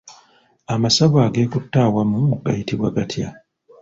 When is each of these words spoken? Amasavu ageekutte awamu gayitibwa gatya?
Amasavu 0.73 1.17
ageekutte 1.25 1.77
awamu 1.87 2.19
gayitibwa 2.43 2.87
gatya? 2.95 3.27